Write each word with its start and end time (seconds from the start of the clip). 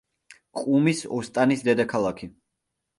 ყუმის 0.61 1.03
ოსტანის 1.19 1.65
დედაქალაქი. 1.71 2.35